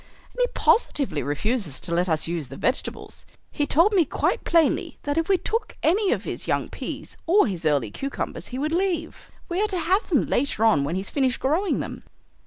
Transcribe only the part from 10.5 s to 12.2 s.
on when he's finished growing them."